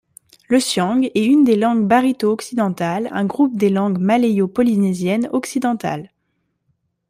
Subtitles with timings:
[0.47, 6.11] Le siang est une des langues barito occidentales, un groupe des langues malayo-polynésiennes occidentales.